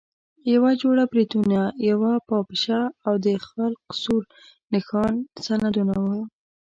یوه 0.53 0.71
جوړه 0.81 1.03
بریتونه، 1.11 1.59
یوه 1.89 2.11
پاپشه 2.29 2.81
او 3.07 3.13
د 3.25 3.27
خلق 3.47 3.81
سور 4.01 4.23
نښان 4.73 5.13
سندونه 5.45 5.95
وو. 6.05 6.21